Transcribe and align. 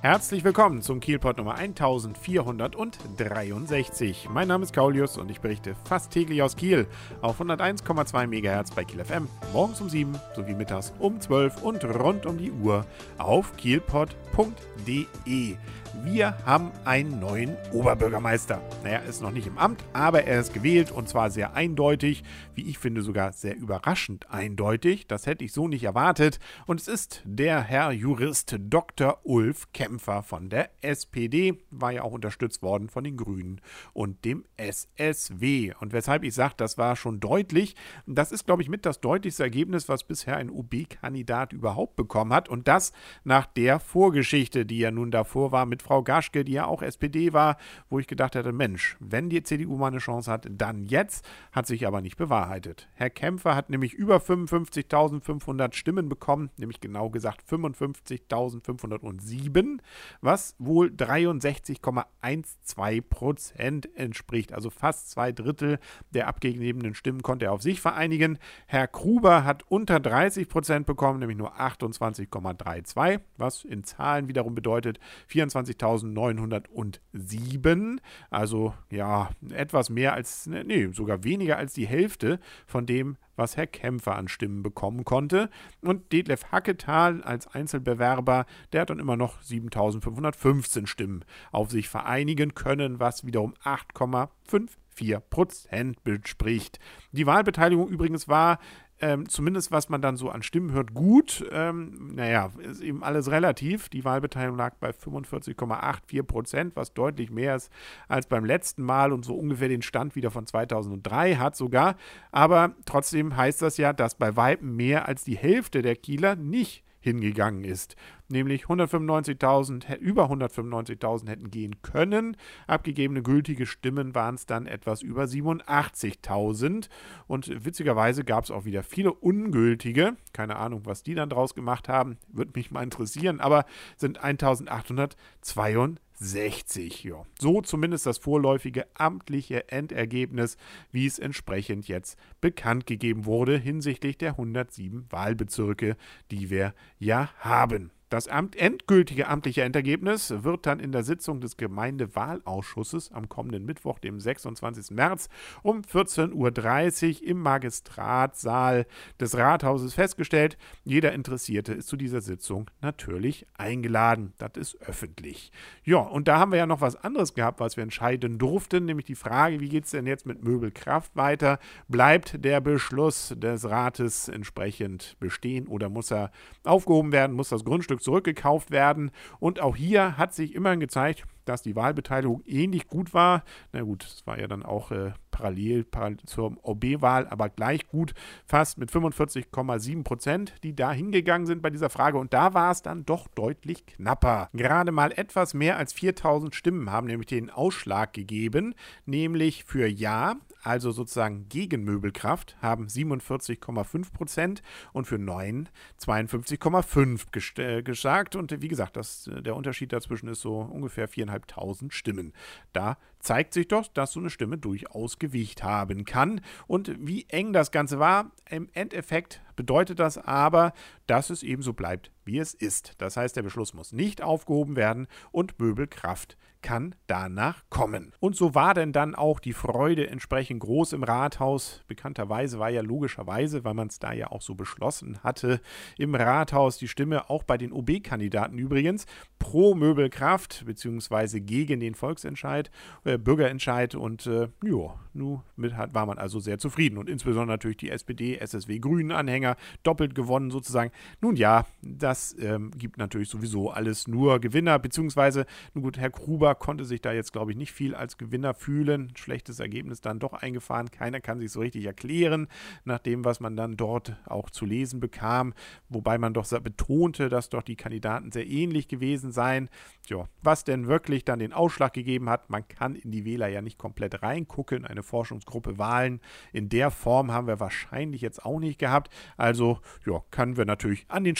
Herzlich 0.00 0.44
willkommen 0.44 0.80
zum 0.80 1.00
Kielpot 1.00 1.38
Nummer 1.38 1.56
1463. 1.56 4.28
Mein 4.30 4.46
Name 4.46 4.62
ist 4.62 4.72
Kaulius 4.72 5.18
und 5.18 5.28
ich 5.28 5.40
berichte 5.40 5.74
fast 5.86 6.12
täglich 6.12 6.40
aus 6.40 6.54
Kiel 6.54 6.86
auf 7.20 7.40
101,2 7.40 8.28
MHz 8.28 8.70
bei 8.76 8.84
Kiel 8.84 9.04
FM, 9.04 9.26
morgens 9.52 9.80
um 9.80 9.88
7 9.88 10.14
sowie 10.36 10.54
mittags 10.54 10.92
um 11.00 11.20
12 11.20 11.64
und 11.64 11.84
rund 11.84 12.26
um 12.26 12.38
die 12.38 12.52
Uhr 12.52 12.86
auf 13.18 13.56
kielpot.de. 13.56 15.56
Wir 16.04 16.38
haben 16.46 16.70
einen 16.84 17.18
neuen 17.18 17.56
Oberbürgermeister. 17.72 18.60
Naja, 18.84 18.98
ist 18.98 19.20
noch 19.20 19.32
nicht 19.32 19.46
im 19.46 19.58
Amt, 19.58 19.82
aber 19.92 20.24
er 20.24 20.40
ist 20.40 20.54
gewählt 20.54 20.92
und 20.92 21.08
zwar 21.08 21.30
sehr 21.30 21.54
eindeutig, 21.54 22.22
wie 22.54 22.68
ich 22.68 22.78
finde 22.78 23.02
sogar 23.02 23.32
sehr 23.32 23.56
überraschend 23.56 24.30
eindeutig. 24.30 25.06
Das 25.08 25.26
hätte 25.26 25.44
ich 25.44 25.52
so 25.52 25.66
nicht 25.66 25.84
erwartet. 25.84 26.38
Und 26.66 26.80
es 26.80 26.88
ist 26.88 27.22
der 27.24 27.62
Herr 27.62 27.90
Jurist 27.90 28.56
Dr. 28.60 29.18
Ulf 29.24 29.72
Kämpfer 29.98 30.22
von 30.22 30.48
der 30.48 30.70
SPD, 30.80 31.58
war 31.70 31.90
ja 31.90 32.02
auch 32.02 32.12
unterstützt 32.12 32.62
worden 32.62 32.88
von 32.88 33.02
den 33.02 33.16
Grünen 33.16 33.60
und 33.92 34.24
dem 34.24 34.44
SSW. 34.56 35.72
Und 35.80 35.92
weshalb 35.92 36.22
ich 36.22 36.34
sage, 36.34 36.54
das 36.56 36.78
war 36.78 36.94
schon 36.94 37.18
deutlich, 37.18 37.74
das 38.06 38.30
ist, 38.30 38.46
glaube 38.46 38.62
ich, 38.62 38.68
mit 38.68 38.86
das 38.86 39.00
deutlichste 39.00 39.42
Ergebnis, 39.42 39.88
was 39.88 40.04
bisher 40.04 40.36
ein 40.36 40.50
UB-Kandidat 40.50 41.52
überhaupt 41.52 41.96
bekommen 41.96 42.32
hat. 42.32 42.48
Und 42.48 42.68
das 42.68 42.92
nach 43.24 43.46
der 43.46 43.80
Vorgeschichte, 43.80 44.64
die 44.64 44.78
ja 44.78 44.92
nun 44.92 45.10
davor 45.10 45.50
war 45.50 45.66
mit 45.66 45.82
Frau 45.82 46.04
Gaschke, 46.04 46.44
die 46.44 46.52
ja 46.52 46.66
auch 46.66 46.82
SPD 46.82 47.32
war, 47.32 47.56
wo 47.90 47.98
ich 47.98 48.06
gedacht 48.06 48.36
hätte, 48.36 48.52
Mensch, 48.52 48.96
wenn 49.00 49.30
die 49.30 49.42
CDU 49.42 49.78
mal 49.78 49.88
eine 49.88 49.98
Chance 49.98 50.30
hat, 50.30 50.46
dann 50.48 50.86
jetzt, 50.86 51.26
hat 51.50 51.66
sich 51.66 51.88
aber 51.88 52.02
nicht 52.02 52.16
bewahrheitet. 52.16 52.88
Herr 52.94 53.10
Kämpfer 53.10 53.56
hat 53.56 53.68
nämlich 53.68 53.94
über 53.94 54.18
55.500 54.18 55.74
Stimmen 55.74 56.08
bekommen, 56.08 56.50
nämlich 56.56 56.80
genau 56.80 57.10
gesagt 57.10 57.42
55.507, 57.50 59.77
was 60.20 60.54
wohl 60.58 60.88
63,12 60.88 63.02
Prozent 63.02 63.96
entspricht. 63.96 64.52
Also 64.52 64.70
fast 64.70 65.10
zwei 65.10 65.32
Drittel 65.32 65.78
der 66.10 66.28
abgegebenen 66.28 66.94
Stimmen 66.94 67.22
konnte 67.22 67.46
er 67.46 67.52
auf 67.52 67.62
sich 67.62 67.80
vereinigen. 67.80 68.38
Herr 68.66 68.86
Gruber 68.86 69.44
hat 69.44 69.64
unter 69.68 70.00
30 70.00 70.48
Prozent 70.48 70.86
bekommen, 70.86 71.20
nämlich 71.20 71.38
nur 71.38 71.58
28,32, 71.58 73.20
was 73.36 73.64
in 73.64 73.84
Zahlen 73.84 74.28
wiederum 74.28 74.54
bedeutet 74.54 74.98
24 75.28 75.76
20.907. 75.76 77.98
Also 78.30 78.74
ja, 78.90 79.30
etwas 79.50 79.90
mehr 79.90 80.14
als, 80.14 80.46
ne, 80.46 80.64
nee, 80.64 80.88
sogar 80.92 81.24
weniger 81.24 81.56
als 81.56 81.74
die 81.74 81.86
Hälfte 81.86 82.38
von 82.66 82.86
dem, 82.86 83.16
was 83.38 83.56
Herr 83.56 83.66
Kämpfer 83.66 84.16
an 84.16 84.28
Stimmen 84.28 84.62
bekommen 84.62 85.04
konnte. 85.04 85.48
Und 85.80 86.12
Detlef 86.12 86.52
Hacketal 86.52 87.22
als 87.22 87.46
Einzelbewerber, 87.46 88.44
der 88.72 88.82
hat 88.82 88.90
dann 88.90 88.98
immer 88.98 89.16
noch 89.16 89.40
7.515 89.42 90.86
Stimmen 90.86 91.24
auf 91.52 91.70
sich 91.70 91.88
vereinigen 91.88 92.54
können, 92.54 93.00
was 93.00 93.24
wiederum 93.24 93.54
8,54 93.64 95.20
Prozent 95.20 96.04
bespricht. 96.04 96.78
Die 97.12 97.26
Wahlbeteiligung 97.26 97.88
übrigens 97.88 98.28
war 98.28 98.58
ähm, 99.00 99.28
zumindest 99.28 99.70
was 99.70 99.88
man 99.88 100.02
dann 100.02 100.16
so 100.16 100.28
an 100.30 100.42
Stimmen 100.42 100.72
hört, 100.72 100.94
gut. 100.94 101.44
Ähm, 101.52 102.14
naja, 102.14 102.50
ist 102.58 102.82
eben 102.82 103.04
alles 103.04 103.30
relativ. 103.30 103.88
Die 103.88 104.04
Wahlbeteiligung 104.04 104.56
lag 104.56 104.74
bei 104.80 104.90
45,84 104.90 106.22
Prozent, 106.24 106.76
was 106.76 106.94
deutlich 106.94 107.30
mehr 107.30 107.56
ist 107.56 107.70
als 108.08 108.26
beim 108.26 108.44
letzten 108.44 108.82
Mal 108.82 109.12
und 109.12 109.24
so 109.24 109.34
ungefähr 109.34 109.68
den 109.68 109.82
Stand 109.82 110.16
wieder 110.16 110.30
von 110.30 110.46
2003 110.46 111.36
hat 111.36 111.56
sogar. 111.56 111.96
Aber 112.32 112.74
trotzdem 112.86 113.36
heißt 113.36 113.62
das 113.62 113.76
ja, 113.76 113.92
dass 113.92 114.14
bei 114.14 114.36
Weitem 114.36 114.74
mehr 114.76 115.06
als 115.06 115.24
die 115.24 115.36
Hälfte 115.36 115.82
der 115.82 115.96
Kieler 115.96 116.34
nicht 116.36 116.84
hingegangen 117.00 117.64
ist. 117.64 117.96
Nämlich 118.28 118.64
195.000, 118.64 119.96
über 119.96 120.30
195.000 120.30 121.28
hätten 121.28 121.50
gehen 121.50 121.80
können. 121.82 122.36
Abgegebene 122.66 123.22
gültige 123.22 123.66
Stimmen 123.66 124.14
waren 124.14 124.34
es 124.34 124.46
dann 124.46 124.66
etwas 124.66 125.02
über 125.02 125.24
87.000. 125.24 126.88
Und 127.26 127.64
witzigerweise 127.64 128.24
gab 128.24 128.44
es 128.44 128.50
auch 128.50 128.64
wieder 128.64 128.82
viele 128.82 129.12
ungültige. 129.12 130.16
Keine 130.32 130.56
Ahnung, 130.56 130.82
was 130.84 131.02
die 131.02 131.14
dann 131.14 131.30
draus 131.30 131.54
gemacht 131.54 131.88
haben. 131.88 132.18
Würde 132.28 132.52
mich 132.54 132.70
mal 132.70 132.82
interessieren. 132.82 133.40
Aber 133.40 133.64
sind 133.96 134.22
1.862. 134.22 135.98
60. 136.18 137.04
Ja. 137.04 137.24
So 137.38 137.60
zumindest 137.60 138.06
das 138.06 138.18
vorläufige 138.18 138.86
amtliche 138.94 139.68
Endergebnis, 139.68 140.56
wie 140.90 141.06
es 141.06 141.18
entsprechend 141.18 141.88
jetzt 141.88 142.18
bekannt 142.40 142.86
gegeben 142.86 143.24
wurde 143.24 143.56
hinsichtlich 143.56 144.18
der 144.18 144.30
107 144.30 145.06
Wahlbezirke, 145.10 145.96
die 146.30 146.50
wir 146.50 146.74
ja 146.98 147.30
haben. 147.38 147.90
Das 148.08 148.26
Amt, 148.26 148.56
endgültige 148.56 149.28
amtliche 149.28 149.62
Endergebnis 149.62 150.32
wird 150.42 150.64
dann 150.64 150.80
in 150.80 150.92
der 150.92 151.02
Sitzung 151.02 151.42
des 151.42 151.58
Gemeindewahlausschusses 151.58 153.12
am 153.12 153.28
kommenden 153.28 153.66
Mittwoch, 153.66 153.98
dem 153.98 154.18
26. 154.18 154.92
März 154.92 155.28
um 155.62 155.82
14.30 155.82 157.20
Uhr 157.22 157.28
im 157.28 157.40
Magistratssaal 157.40 158.86
des 159.20 159.36
Rathauses 159.36 159.92
festgestellt. 159.92 160.56
Jeder 160.84 161.12
Interessierte 161.12 161.74
ist 161.74 161.88
zu 161.88 161.96
dieser 161.96 162.22
Sitzung 162.22 162.70
natürlich 162.80 163.46
eingeladen. 163.58 164.32
Das 164.38 164.52
ist 164.56 164.80
öffentlich. 164.80 165.52
Ja, 165.84 165.98
und 165.98 166.28
da 166.28 166.38
haben 166.38 166.52
wir 166.52 166.58
ja 166.58 166.66
noch 166.66 166.80
was 166.80 166.96
anderes 166.96 167.34
gehabt, 167.34 167.60
was 167.60 167.76
wir 167.76 167.82
entscheiden 167.82 168.38
durften, 168.38 168.86
nämlich 168.86 169.04
die 169.04 169.16
Frage, 169.16 169.60
wie 169.60 169.68
geht 169.68 169.84
es 169.84 169.90
denn 169.90 170.06
jetzt 170.06 170.24
mit 170.24 170.42
Möbelkraft 170.42 171.14
weiter? 171.14 171.58
Bleibt 171.88 172.42
der 172.42 172.62
Beschluss 172.62 173.34
des 173.36 173.68
Rates 173.68 174.28
entsprechend 174.28 175.16
bestehen 175.20 175.66
oder 175.66 175.90
muss 175.90 176.10
er 176.10 176.30
aufgehoben 176.64 177.12
werden? 177.12 177.36
Muss 177.36 177.50
das 177.50 177.64
Grundstück 177.64 177.97
Stück 177.98 178.02
zurückgekauft 178.02 178.70
werden. 178.70 179.10
Und 179.40 179.60
auch 179.60 179.76
hier 179.76 180.16
hat 180.16 180.34
sich 180.34 180.54
immerhin 180.54 180.80
gezeigt, 180.80 181.24
dass 181.44 181.62
die 181.62 181.76
Wahlbeteiligung 181.76 182.42
ähnlich 182.46 182.88
gut 182.88 183.14
war. 183.14 183.42
Na 183.72 183.82
gut, 183.82 184.04
es 184.04 184.26
war 184.26 184.38
ja 184.38 184.46
dann 184.46 184.62
auch 184.62 184.90
äh, 184.90 185.12
parallel, 185.30 185.84
parallel 185.84 186.18
zur 186.26 186.56
OB-Wahl, 186.62 187.26
aber 187.28 187.48
gleich 187.48 187.88
gut, 187.88 188.12
fast 188.44 188.76
mit 188.76 188.90
45,7 188.90 190.04
Prozent, 190.04 190.54
die 190.62 190.76
da 190.76 190.92
hingegangen 190.92 191.46
sind 191.46 191.62
bei 191.62 191.70
dieser 191.70 191.88
Frage. 191.88 192.18
Und 192.18 192.34
da 192.34 192.52
war 192.52 192.70
es 192.70 192.82
dann 192.82 193.06
doch 193.06 193.28
deutlich 193.28 193.86
knapper. 193.86 194.50
Gerade 194.52 194.92
mal 194.92 195.12
etwas 195.12 195.54
mehr 195.54 195.78
als 195.78 195.92
4000 195.94 196.54
Stimmen 196.54 196.90
haben 196.90 197.06
nämlich 197.06 197.28
den 197.28 197.50
Ausschlag 197.50 198.12
gegeben, 198.12 198.74
nämlich 199.06 199.64
für 199.64 199.86
Ja 199.86 200.36
also 200.68 200.90
sozusagen 200.90 201.48
gegen 201.48 201.82
Möbelkraft, 201.82 202.56
haben 202.60 202.88
47,5 202.88 204.12
Prozent 204.12 204.62
und 204.92 205.06
für 205.06 205.16
Nein 205.16 205.70
52,5 205.98 207.58
äh, 207.58 207.82
gesagt. 207.82 208.36
Und 208.36 208.60
wie 208.60 208.68
gesagt, 208.68 208.98
das, 208.98 209.30
der 209.32 209.56
Unterschied 209.56 209.94
dazwischen 209.94 210.28
ist 210.28 210.42
so 210.42 210.58
ungefähr 210.60 211.08
4.500 211.08 211.90
Stimmen. 211.90 212.34
Da 212.74 212.98
zeigt 213.18 213.54
sich 213.54 213.66
doch, 213.68 213.88
dass 213.88 214.12
so 214.12 214.20
eine 214.20 214.28
Stimme 214.28 214.58
durchaus 214.58 215.18
Gewicht 215.18 215.62
haben 215.62 216.04
kann. 216.04 216.42
Und 216.66 216.94
wie 216.98 217.24
eng 217.28 217.54
das 217.54 217.70
Ganze 217.70 217.98
war, 217.98 218.30
im 218.50 218.68
Endeffekt 218.74 219.40
bedeutet 219.56 219.98
das 219.98 220.18
aber, 220.18 220.74
dass 221.06 221.30
es 221.30 221.42
ebenso 221.42 221.72
bleibt, 221.72 222.10
wie 222.28 222.38
es 222.38 222.54
ist. 222.54 222.92
Das 222.98 223.16
heißt, 223.16 223.34
der 223.34 223.42
Beschluss 223.42 223.74
muss 223.74 223.92
nicht 223.92 224.22
aufgehoben 224.22 224.76
werden 224.76 225.08
und 225.32 225.58
Möbelkraft 225.58 226.36
kann 226.62 226.94
danach 227.06 227.62
kommen. 227.70 228.12
Und 228.20 228.36
so 228.36 228.54
war 228.54 228.74
denn 228.74 228.92
dann 228.92 229.14
auch 229.14 229.40
die 229.40 229.52
Freude 229.52 230.08
entsprechend 230.08 230.60
groß 230.60 230.92
im 230.92 231.02
Rathaus. 231.02 231.82
Bekannterweise 231.86 232.58
war 232.58 232.68
ja 232.68 232.82
logischerweise, 232.82 233.64
weil 233.64 233.74
man 233.74 233.88
es 233.88 233.98
da 233.98 234.12
ja 234.12 234.30
auch 234.30 234.42
so 234.42 234.54
beschlossen 234.54 235.22
hatte, 235.22 235.60
im 235.96 236.14
Rathaus 236.14 236.78
die 236.78 236.88
Stimme 236.88 237.30
auch 237.30 237.42
bei 237.42 237.58
den 237.58 237.72
OB-Kandidaten 237.72 238.58
übrigens 238.58 239.06
pro 239.38 239.74
Möbelkraft 239.74 240.64
beziehungsweise 240.66 241.40
gegen 241.40 241.80
den 241.80 241.94
Volksentscheid, 241.94 242.70
äh, 243.04 243.18
Bürgerentscheid 243.18 243.94
und 243.94 244.26
äh, 244.26 244.48
ja, 244.64 244.94
nun 245.14 245.42
war 245.56 246.06
man 246.06 246.18
also 246.18 246.40
sehr 246.40 246.58
zufrieden 246.58 246.98
und 246.98 247.08
insbesondere 247.08 247.54
natürlich 247.54 247.78
die 247.78 247.90
SPD, 247.90 248.36
SSW, 248.36 248.78
Grünen 248.78 249.12
Anhänger 249.12 249.56
doppelt 249.82 250.14
gewonnen 250.14 250.50
sozusagen. 250.50 250.90
Nun 251.20 251.36
ja, 251.36 251.66
das 251.82 252.17
ähm, 252.40 252.70
gibt 252.76 252.98
natürlich 252.98 253.28
sowieso 253.28 253.70
alles 253.70 254.08
nur 254.08 254.40
Gewinner 254.40 254.78
beziehungsweise, 254.78 255.46
nun 255.74 255.82
gut, 255.84 255.98
Herr 255.98 256.10
Gruber 256.10 256.54
konnte 256.54 256.84
sich 256.84 257.00
da 257.00 257.12
jetzt 257.12 257.32
glaube 257.32 257.52
ich 257.52 257.56
nicht 257.56 257.72
viel 257.72 257.94
als 257.94 258.18
Gewinner 258.18 258.54
fühlen. 258.54 259.12
Schlechtes 259.16 259.60
Ergebnis 259.60 260.00
dann 260.00 260.18
doch 260.18 260.32
eingefahren. 260.32 260.90
Keiner 260.90 261.20
kann 261.20 261.38
sich 261.38 261.52
so 261.52 261.60
richtig 261.60 261.84
erklären 261.84 262.48
nach 262.84 262.98
dem, 262.98 263.24
was 263.24 263.40
man 263.40 263.56
dann 263.56 263.76
dort 263.76 264.16
auch 264.26 264.50
zu 264.50 264.64
lesen 264.64 265.00
bekam, 265.00 265.54
wobei 265.88 266.18
man 266.18 266.34
doch 266.34 266.46
betonte, 266.60 267.28
dass 267.28 267.48
doch 267.48 267.62
die 267.62 267.76
Kandidaten 267.76 268.32
sehr 268.32 268.46
ähnlich 268.46 268.88
gewesen 268.88 269.32
seien. 269.32 269.68
Ja, 270.06 270.28
was 270.42 270.64
denn 270.64 270.86
wirklich 270.86 271.24
dann 271.24 271.38
den 271.38 271.52
Ausschlag 271.52 271.92
gegeben 271.92 272.30
hat, 272.30 272.50
man 272.50 272.66
kann 272.66 272.94
in 272.94 273.10
die 273.10 273.24
Wähler 273.24 273.48
ja 273.48 273.62
nicht 273.62 273.78
komplett 273.78 274.22
reingucken. 274.22 274.84
Eine 274.84 275.02
Forschungsgruppe 275.02 275.78
Wahlen 275.78 276.20
in 276.52 276.68
der 276.68 276.90
Form 276.90 277.32
haben 277.32 277.46
wir 277.46 277.60
wahrscheinlich 277.60 278.22
jetzt 278.22 278.44
auch 278.44 278.58
nicht 278.58 278.78
gehabt. 278.78 279.10
Also 279.36 279.80
ja, 280.06 280.22
können 280.30 280.56
wir 280.56 280.64
natürlich 280.64 281.04
an 281.08 281.24
den 281.24 281.36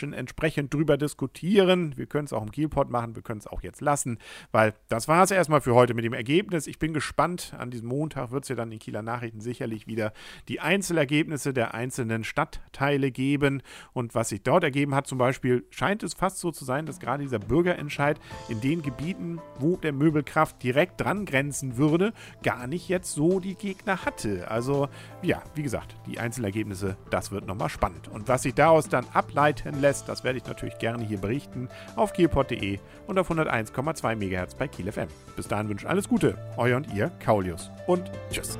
Stammtischen 0.00 0.12
entsprechend 0.12 0.72
drüber 0.72 0.96
diskutieren. 0.96 1.96
Wir 1.96 2.06
können 2.06 2.24
es 2.24 2.32
auch 2.32 2.42
im 2.42 2.50
Kielpot 2.50 2.90
machen, 2.90 3.14
wir 3.14 3.22
können 3.22 3.40
es 3.40 3.46
auch 3.46 3.62
jetzt 3.62 3.80
lassen, 3.80 4.18
weil 4.52 4.74
das 4.88 5.08
war 5.08 5.22
es 5.22 5.30
erstmal 5.30 5.60
für 5.60 5.74
heute 5.74 5.94
mit 5.94 6.04
dem 6.04 6.12
Ergebnis. 6.12 6.66
Ich 6.66 6.78
bin 6.78 6.94
gespannt. 6.94 7.54
An 7.58 7.70
diesem 7.70 7.88
Montag 7.88 8.30
wird 8.30 8.44
es 8.44 8.48
ja 8.48 8.56
dann 8.56 8.72
in 8.72 8.78
Kieler 8.78 9.02
Nachrichten 9.02 9.40
sicherlich 9.40 9.86
wieder 9.86 10.12
die 10.48 10.60
Einzelergebnisse 10.60 11.52
der 11.52 11.74
einzelnen 11.74 12.24
Stadtteile 12.24 13.10
geben. 13.10 13.62
Und 13.92 14.14
was 14.14 14.30
sich 14.30 14.42
dort 14.42 14.64
ergeben 14.64 14.94
hat, 14.94 15.06
zum 15.06 15.18
Beispiel, 15.18 15.64
scheint 15.70 16.02
es 16.02 16.14
fast 16.14 16.38
so 16.38 16.50
zu 16.50 16.64
sein, 16.64 16.86
dass 16.86 17.00
gerade 17.00 17.22
dieser 17.22 17.38
Bürgerentscheid 17.38 18.18
in 18.48 18.60
den 18.60 18.82
Gebieten, 18.82 19.40
wo 19.58 19.76
der 19.76 19.92
Möbelkraft 19.92 20.62
direkt 20.62 21.00
dran 21.00 21.26
grenzen 21.26 21.76
würde, 21.76 22.12
gar 22.42 22.66
nicht 22.66 22.88
jetzt 22.88 23.12
so 23.12 23.40
die 23.40 23.54
Gegner 23.54 24.04
hatte. 24.04 24.50
Also 24.50 24.88
ja, 25.22 25.42
wie 25.54 25.62
gesagt, 25.62 25.96
die 26.06 26.18
Einzelergebnisse, 26.18 26.96
das 27.10 27.30
wird 27.30 27.46
nochmal 27.46 27.68
spannend. 27.68 28.08
Und 28.08 28.28
was 28.28 28.42
sich 28.42 28.54
daraus 28.54 28.88
dann 28.88 29.06
ableiten 29.12 29.80
lässt, 29.90 30.08
das 30.08 30.22
werde 30.22 30.38
ich 30.38 30.46
natürlich 30.46 30.78
gerne 30.78 31.04
hier 31.04 31.18
berichten 31.18 31.68
auf 31.96 32.12
kielpot.de 32.12 32.78
und 33.08 33.18
auf 33.18 33.30
101,2 33.30 34.14
MHz 34.14 34.54
bei 34.54 34.68
Kiel 34.68 34.90
FM. 34.90 35.08
Bis 35.36 35.48
dahin 35.48 35.68
wünsche 35.68 35.84
ich 35.84 35.90
alles 35.90 36.08
Gute, 36.08 36.38
euer 36.56 36.76
und 36.76 36.92
ihr, 36.94 37.10
Kaulius. 37.18 37.70
Und 37.86 38.10
tschüss. 38.30 38.58